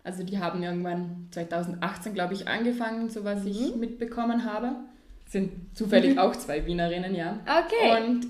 Also 0.02 0.22
die 0.22 0.38
haben 0.38 0.62
irgendwann 0.62 1.28
2018, 1.30 2.14
glaube 2.14 2.32
ich, 2.32 2.48
angefangen, 2.48 3.10
so 3.10 3.24
was 3.24 3.44
mhm. 3.44 3.50
ich 3.50 3.76
mitbekommen 3.76 4.44
habe. 4.44 4.76
Sind 5.30 5.76
zufällig 5.76 6.18
auch 6.18 6.34
zwei 6.34 6.66
Wienerinnen, 6.66 7.14
ja. 7.14 7.38
Okay. 7.46 8.02
Und 8.02 8.26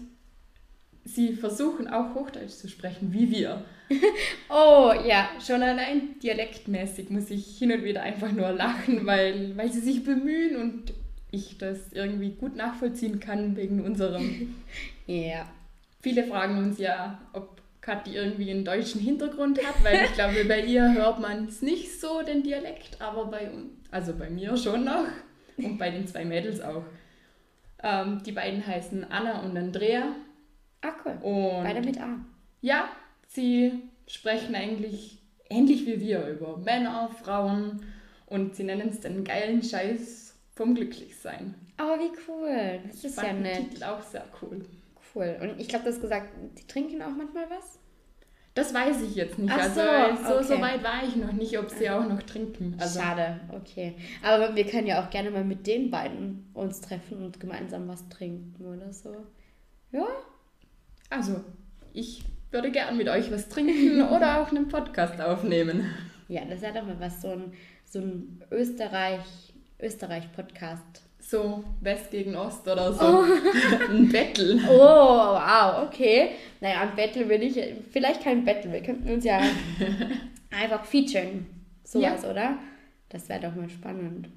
sie 1.05 1.33
versuchen 1.33 1.89
auch 1.89 2.15
Hochdeutsch 2.15 2.53
zu 2.53 2.69
sprechen, 2.69 3.13
wie 3.13 3.31
wir. 3.31 3.65
oh, 4.51 4.93
ja. 5.05 5.31
Schon 5.45 5.63
allein 5.63 6.19
dialektmäßig 6.23 7.11
muss 7.11 7.31
ich 7.31 7.59
hin 7.59 7.73
und 7.73 7.83
wieder 7.85 8.03
einfach 8.03 8.31
nur 8.31 8.53
lachen, 8.53 9.07
weil, 9.07 9.57
weil 9.57 9.73
sie 9.73 9.81
sich 9.81 10.05
bemühen 10.05 10.57
und 10.57 10.93
ich 11.33 11.59
das 11.59 11.93
irgendwie 11.93 12.31
gut 12.31 12.55
nachvollziehen 12.55 13.19
kann 13.19 13.57
wegen 13.57 13.85
unserem. 13.85 14.55
Ja. 15.07 15.17
yeah. 15.17 15.47
Viele 16.03 16.23
fragen 16.23 16.59
uns 16.59 16.79
ja, 16.79 17.21
ob 17.33 17.61
Kathi 17.81 18.15
irgendwie 18.15 18.49
einen 18.51 18.65
deutschen 18.65 19.01
Hintergrund 19.01 19.59
hat, 19.59 19.83
weil 19.83 20.05
ich 20.05 20.13
glaube, 20.13 20.45
bei 20.45 20.65
ihr 20.65 20.95
hört 20.95 21.19
man 21.19 21.47
es 21.47 21.63
nicht 21.63 22.01
so, 22.01 22.23
den 22.23 22.45
Dialekt, 22.45 23.01
aber 23.01 23.25
bei 23.25 23.51
uns, 23.51 23.73
also 23.91 24.13
bei 24.15 24.31
mir 24.31 24.57
schon 24.57 24.85
noch 24.85 25.07
und 25.59 25.79
bei 25.79 25.91
den 25.91 26.07
zwei 26.07 26.25
Mädels 26.25 26.61
auch. 26.61 26.85
Ähm, 27.83 28.23
die 28.25 28.33
beiden 28.33 28.67
heißen 28.67 29.11
Anna 29.11 29.41
und 29.41 29.57
Andrea. 29.57 30.15
Ah, 30.83 30.93
cool. 31.05 31.19
Und 31.23 31.65
Beide 31.65 31.81
mit 31.81 32.01
A. 32.01 32.19
Ja, 32.61 32.89
sie 33.29 33.73
sprechen 34.07 34.55
eigentlich 34.55 35.19
ähnlich 35.49 35.87
wie 35.87 36.01
wir 36.01 36.27
über 36.29 36.57
Männer, 36.59 37.11
Frauen 37.23 37.81
und 38.27 38.55
sie 38.55 38.65
nennen 38.65 38.89
es 38.91 39.01
den 39.01 39.25
geilen 39.25 39.63
Scheiß 39.63 40.37
vom 40.55 40.75
Glücklichsein. 40.75 41.55
Oh, 41.81 41.99
wie 41.99 42.13
cool. 42.29 42.81
Das 42.87 43.05
ist 43.05 43.17
ja 43.17 43.33
nett. 43.33 43.71
Titel 43.71 43.85
auch 43.85 44.03
sehr 44.03 44.25
cool. 44.41 44.65
Cool. 45.15 45.37
Und 45.41 45.61
ich 45.61 45.69
glaube, 45.69 45.85
du 45.85 45.91
hast 45.91 46.01
gesagt, 46.01 46.29
die 46.59 46.67
trinken 46.67 47.03
auch 47.03 47.11
manchmal 47.11 47.51
was? 47.51 47.80
Das 48.61 48.75
weiß 48.75 49.01
ich 49.01 49.15
jetzt 49.15 49.39
nicht. 49.39 49.51
Ach 49.51 49.59
also 49.59 49.81
so, 49.81 50.23
so, 50.23 50.35
okay. 50.35 50.45
so, 50.45 50.61
weit 50.61 50.85
war 50.85 51.03
ich 51.03 51.17
noch 51.17 51.33
nicht, 51.33 51.59
ob 51.59 51.71
sie 51.71 51.89
auch 51.89 52.07
noch 52.07 52.23
trinken. 52.23 52.77
Also. 52.79 53.01
Schade, 53.01 53.41
okay. 53.49 53.95
Aber 54.23 54.55
wir 54.55 54.67
können 54.67 54.87
ja 54.87 55.03
auch 55.03 55.09
gerne 55.09 55.31
mal 55.31 55.45
mit 55.45 55.67
den 55.67 55.91
beiden 55.91 56.51
uns 56.53 56.83
treffen 56.83 57.25
und 57.25 57.41
gemeinsam 57.41 57.89
was 57.89 58.07
trinken 58.11 58.67
oder 58.67 58.93
so. 58.93 59.17
Ja? 59.93 60.05
Also, 61.09 61.43
ich 61.95 62.23
würde 62.51 62.71
gern 62.71 62.99
mit 62.99 63.09
euch 63.09 63.33
was 63.33 63.49
trinken 63.49 64.03
oder 64.11 64.43
auch 64.43 64.51
einen 64.51 64.69
Podcast 64.69 65.19
aufnehmen. 65.23 65.87
Ja, 66.29 66.45
das 66.45 66.61
ja 66.61 66.71
doch 66.71 66.85
mal 66.85 67.01
was, 67.01 67.23
so 67.23 67.31
ein, 67.31 67.55
so 67.87 68.01
ein 68.01 68.45
Österreich, 68.51 69.55
Österreich-Podcast 69.81 71.03
so 71.21 71.63
West 71.81 72.11
gegen 72.11 72.35
Ost 72.35 72.67
oder 72.67 72.93
so. 72.93 73.05
Oh. 73.05 73.25
ein 73.91 74.09
Battle. 74.09 74.61
Oh, 74.69 75.35
wow, 75.35 75.87
okay. 75.87 76.31
Naja, 76.61 76.81
ein 76.81 76.97
Battle 76.97 77.29
will 77.29 77.43
ich, 77.43 77.59
vielleicht 77.91 78.23
kein 78.23 78.45
Battle, 78.45 78.73
wir 78.73 78.83
könnten 78.83 79.11
uns 79.11 79.25
ja 79.25 79.41
einfach 80.51 80.85
featuren. 80.85 81.47
Sowas, 81.85 82.23
ja. 82.23 82.31
oder? 82.31 82.59
Das 83.09 83.29
wäre 83.29 83.41
doch 83.41 83.55
mal 83.55 83.69
spannend. 83.69 84.29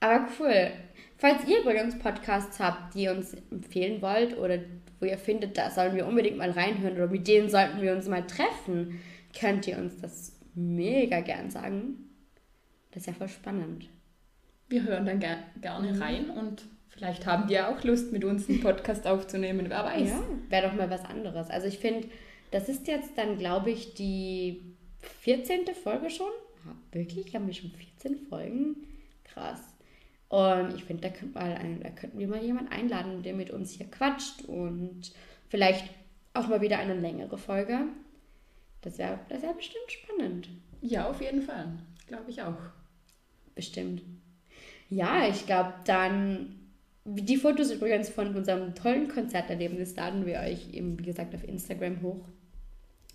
Aber 0.00 0.26
cool. 0.38 0.70
Falls 1.18 1.46
ihr 1.46 1.60
übrigens 1.60 1.98
Podcasts 1.98 2.58
habt, 2.58 2.94
die 2.94 3.02
ihr 3.02 3.12
uns 3.12 3.36
empfehlen 3.50 4.00
wollt 4.00 4.36
oder 4.38 4.58
wo 4.98 5.06
ihr 5.06 5.18
findet, 5.18 5.58
da 5.58 5.70
sollen 5.70 5.94
wir 5.94 6.06
unbedingt 6.06 6.38
mal 6.38 6.50
reinhören 6.50 6.94
oder 6.94 7.08
mit 7.08 7.28
denen 7.28 7.48
sollten 7.48 7.80
wir 7.82 7.92
uns 7.92 8.08
mal 8.08 8.26
treffen, 8.26 9.00
könnt 9.38 9.66
ihr 9.66 9.78
uns 9.78 10.00
das 10.00 10.32
mega 10.54 11.20
gern 11.20 11.50
sagen. 11.50 12.10
Das 12.90 13.02
ist 13.02 13.06
ja 13.06 13.12
voll 13.12 13.28
spannend. 13.28 13.88
Wir 14.70 14.84
hören 14.84 15.04
dann 15.04 15.18
ger 15.18 15.36
gerne 15.60 16.00
rein 16.00 16.30
und 16.30 16.62
vielleicht 16.88 17.26
haben 17.26 17.48
die 17.48 17.54
ja 17.54 17.68
auch 17.68 17.82
Lust, 17.82 18.12
mit 18.12 18.24
uns 18.24 18.48
einen 18.48 18.60
Podcast 18.60 19.06
aufzunehmen. 19.06 19.66
Wer 19.68 19.84
weiß. 19.84 20.08
Ja, 20.08 20.22
wäre 20.48 20.68
doch 20.68 20.74
mal 20.74 20.88
was 20.88 21.04
anderes. 21.04 21.50
Also 21.50 21.66
ich 21.66 21.78
finde, 21.78 22.08
das 22.52 22.68
ist 22.68 22.86
jetzt 22.86 23.18
dann, 23.18 23.36
glaube 23.36 23.70
ich, 23.72 23.94
die 23.94 24.62
14. 25.22 25.66
Folge 25.74 26.08
schon. 26.08 26.30
Ja, 26.64 26.74
wirklich? 26.92 27.34
Haben 27.34 27.48
wir 27.48 27.54
schon 27.54 27.72
14 27.72 28.16
Folgen? 28.28 28.76
Krass. 29.24 29.60
Und 30.28 30.74
ich 30.76 30.84
finde, 30.84 31.02
da, 31.02 31.08
könnt 31.08 31.34
da 31.34 31.90
könnten 31.90 32.18
wir 32.18 32.28
mal 32.28 32.42
jemanden 32.42 32.70
einladen, 32.70 33.24
der 33.24 33.34
mit 33.34 33.50
uns 33.50 33.72
hier 33.72 33.90
quatscht 33.90 34.42
und 34.42 35.12
vielleicht 35.48 35.90
auch 36.32 36.46
mal 36.46 36.60
wieder 36.60 36.78
eine 36.78 36.94
längere 36.94 37.36
Folge. 37.36 37.80
Das 38.82 38.98
wäre 38.98 39.18
das 39.28 39.42
wär 39.42 39.52
bestimmt 39.52 39.90
spannend. 39.90 40.48
Ja, 40.80 41.10
auf 41.10 41.20
jeden 41.20 41.42
Fall. 41.42 41.72
Glaube 42.06 42.30
ich 42.30 42.40
auch. 42.40 42.56
Bestimmt. 43.56 44.02
Ja, 44.90 45.28
ich 45.28 45.46
glaube, 45.46 45.72
dann 45.84 46.56
die 47.04 47.36
Fotos 47.36 47.70
übrigens 47.70 48.08
von 48.08 48.34
unserem 48.34 48.74
tollen 48.74 49.08
Konzerterlebnis 49.08 49.96
laden 49.96 50.26
wir 50.26 50.40
euch 50.40 50.72
eben, 50.72 50.98
wie 50.98 51.04
gesagt, 51.04 51.34
auf 51.34 51.44
Instagram 51.44 52.02
hoch. 52.02 52.24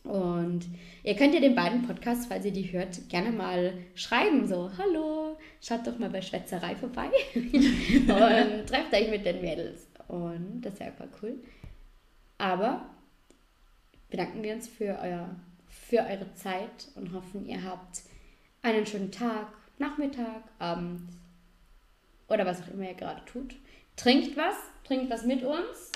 Und 0.03 0.65
ihr 1.03 1.15
könnt 1.15 1.33
ja 1.33 1.39
den 1.39 1.55
beiden 1.55 1.85
Podcasts, 1.87 2.27
falls 2.27 2.45
ihr 2.45 2.51
die 2.51 2.71
hört, 2.71 3.09
gerne 3.09 3.31
mal 3.31 3.73
schreiben. 3.95 4.47
So, 4.47 4.71
hallo, 4.77 5.37
schaut 5.61 5.85
doch 5.85 5.97
mal 5.97 6.09
bei 6.09 6.21
Schwätzerei 6.21 6.75
vorbei 6.75 7.09
und 7.33 8.67
trefft 8.67 8.93
euch 8.93 9.09
mit 9.09 9.25
den 9.25 9.41
Mädels. 9.41 9.87
Und 10.07 10.61
das 10.61 10.79
wäre 10.79 10.91
einfach 10.91 11.07
cool. 11.21 11.39
Aber 12.37 12.85
bedanken 14.09 14.43
wir 14.43 14.53
uns 14.53 14.67
für, 14.67 14.99
euer, 15.01 15.35
für 15.67 15.99
eure 15.99 16.33
Zeit 16.35 16.89
und 16.95 17.11
hoffen, 17.13 17.45
ihr 17.45 17.63
habt 17.63 18.03
einen 18.61 18.85
schönen 18.85 19.11
Tag, 19.11 19.47
Nachmittag, 19.79 20.43
Abend 20.59 21.01
oder 22.27 22.45
was 22.45 22.61
auch 22.61 22.73
immer 22.73 22.89
ihr 22.89 22.95
gerade 22.95 23.23
tut. 23.25 23.55
Trinkt 23.95 24.35
was, 24.35 24.55
trinkt 24.85 25.09
was 25.09 25.25
mit 25.25 25.43
uns. 25.43 25.91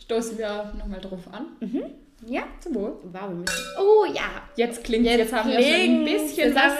Stoßen 0.00 0.38
wir 0.38 0.72
nochmal 0.78 1.00
drauf 1.00 1.26
an. 1.32 1.46
Mhm. 1.60 1.84
Ja. 2.26 2.44
Zum 2.60 2.74
Wohl. 2.74 2.96
Wow, 3.04 3.32
oh 3.78 4.04
ja. 4.06 4.42
Jetzt 4.56 4.84
klingt 4.84 5.04
jetzt, 5.04 5.18
jetzt 5.18 5.32
haben 5.32 5.50
wir 5.50 5.60
schon 5.60 5.72
ein 5.72 6.04
bisschen 6.04 6.54
was, 6.54 6.72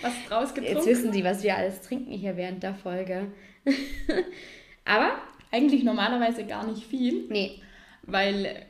was 0.00 0.12
draus 0.28 0.54
getrunken. 0.54 0.76
Jetzt 0.76 0.86
wissen 0.86 1.12
Sie, 1.12 1.22
was 1.24 1.42
wir 1.42 1.56
alles 1.56 1.80
trinken 1.82 2.12
hier 2.12 2.36
während 2.36 2.62
der 2.62 2.74
Folge. 2.74 3.32
Aber 4.84 5.12
eigentlich 5.50 5.84
normalerweise 5.84 6.44
gar 6.44 6.66
nicht 6.66 6.84
viel. 6.84 7.26
Nee. 7.28 7.60
Weil 8.02 8.66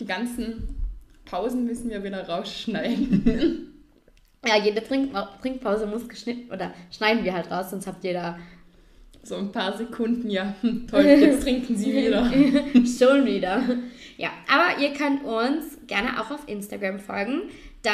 die 0.00 0.06
ganzen 0.06 0.76
Pausen 1.24 1.64
müssen 1.64 1.90
wir 1.90 2.04
wieder 2.04 2.28
rausschneiden. 2.28 3.70
ja, 4.46 4.56
jede 4.62 4.82
Trink 4.82 5.12
Trinkpause 5.40 5.86
muss 5.86 6.08
geschnitten 6.08 6.52
oder 6.52 6.72
schneiden 6.90 7.24
wir 7.24 7.34
halt 7.34 7.50
raus, 7.50 7.70
sonst 7.70 7.86
habt 7.86 8.04
ihr 8.04 8.12
da 8.12 8.38
so 9.22 9.36
ein 9.36 9.52
paar 9.52 9.76
Sekunden, 9.76 10.30
ja, 10.30 10.54
toll, 10.90 11.04
jetzt 11.04 11.42
trinken 11.42 11.76
sie 11.76 11.94
wieder. 11.94 12.30
Schon 12.86 13.24
wieder. 13.24 13.62
Ja, 14.16 14.30
aber 14.48 14.80
ihr 14.82 14.92
könnt 14.92 15.24
uns 15.24 15.78
gerne 15.86 16.20
auch 16.20 16.30
auf 16.30 16.46
Instagram 16.46 17.00
folgen. 17.00 17.42
Da 17.82 17.92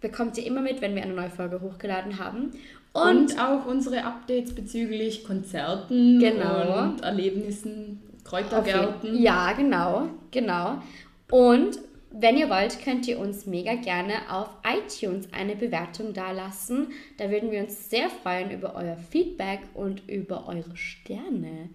bekommt 0.00 0.36
ihr 0.38 0.46
immer 0.46 0.60
mit, 0.60 0.80
wenn 0.80 0.94
wir 0.94 1.02
eine 1.02 1.14
neue 1.14 1.30
Folge 1.30 1.60
hochgeladen 1.60 2.18
haben. 2.18 2.52
Und, 2.92 3.32
und 3.32 3.40
auch 3.40 3.66
unsere 3.66 4.04
Updates 4.04 4.54
bezüglich 4.54 5.24
Konzerten 5.24 6.18
genau. 6.18 6.82
und 6.82 7.02
Erlebnissen, 7.02 8.00
Kräutergärten. 8.24 9.20
Ja, 9.22 9.52
genau, 9.52 10.08
genau. 10.30 10.82
Und 11.30 11.78
wenn 12.18 12.38
ihr 12.38 12.48
wollt, 12.48 12.82
könnt 12.82 13.06
ihr 13.06 13.18
uns 13.18 13.46
mega 13.46 13.74
gerne 13.74 14.14
auf 14.30 14.48
iTunes 14.64 15.32
eine 15.32 15.54
Bewertung 15.54 16.14
dalassen. 16.14 16.88
Da 17.18 17.30
würden 17.30 17.50
wir 17.50 17.60
uns 17.60 17.90
sehr 17.90 18.08
freuen 18.08 18.50
über 18.50 18.74
euer 18.74 18.96
Feedback 18.96 19.60
und 19.74 20.08
über 20.08 20.48
eure 20.48 20.76
Sterne. 20.76 21.68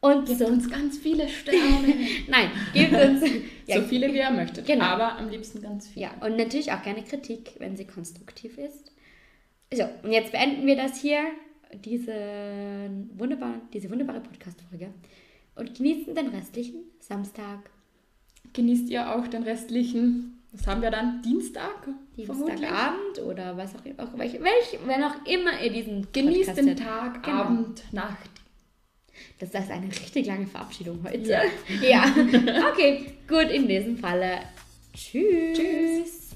Und 0.00 0.26
gebt 0.26 0.38
so, 0.38 0.46
uns 0.46 0.70
ganz 0.70 0.98
viele 0.98 1.28
Sterne. 1.28 1.94
Nein, 2.28 2.50
gebt 2.72 2.92
uns 2.92 3.22
ja, 3.66 3.80
so 3.80 3.86
viele 3.86 4.12
wie 4.12 4.18
ihr 4.18 4.30
möchtet. 4.30 4.66
Genau. 4.66 4.84
Aber 4.84 5.18
am 5.18 5.28
liebsten 5.28 5.60
ganz 5.60 5.88
viele. 5.88 6.06
Ja, 6.06 6.26
und 6.26 6.36
natürlich 6.36 6.72
auch 6.72 6.82
gerne 6.82 7.02
Kritik, 7.02 7.52
wenn 7.58 7.76
sie 7.76 7.86
konstruktiv 7.86 8.56
ist. 8.56 8.92
So, 9.74 9.84
und 10.02 10.12
jetzt 10.12 10.32
beenden 10.32 10.66
wir 10.66 10.76
das 10.76 11.00
hier, 11.02 11.20
diese 11.84 12.88
wunderbare, 13.14 13.60
diese 13.74 13.90
wunderbare 13.90 14.20
Podcast-Folge. 14.20 14.94
Und 15.54 15.76
genießen 15.76 16.14
den 16.14 16.28
restlichen 16.28 16.84
Samstag 17.00 17.68
genießt 18.52 18.88
ihr 18.88 19.14
auch 19.14 19.26
den 19.26 19.42
restlichen, 19.42 20.38
was 20.52 20.66
haben 20.66 20.82
wir 20.82 20.90
dann, 20.90 21.22
Dienstag? 21.22 21.88
Dienstagabend 22.16 23.20
oder 23.24 23.56
was 23.56 23.74
auch 23.74 23.84
immer, 23.84 24.18
welch, 24.18 24.34
welch, 24.34 24.78
wenn 24.86 25.02
auch 25.04 25.14
immer 25.26 25.60
ihr 25.62 25.72
diesen 25.72 26.06
Genießt 26.12 26.56
den 26.56 26.76
Tag, 26.76 27.22
genau. 27.22 27.42
Abend, 27.42 27.92
Nacht. 27.92 28.30
Das 29.38 29.50
ist 29.50 29.70
eine 29.70 29.86
richtig 29.86 30.26
lange 30.26 30.46
Verabschiedung 30.46 31.00
heute. 31.04 31.28
Ja. 31.28 31.42
ja. 31.82 32.14
Okay, 32.72 33.14
gut, 33.28 33.50
in 33.50 33.68
diesem 33.68 33.96
Falle. 33.96 34.38
Tschüss. 34.94 35.58
Tschüss. 35.58 36.27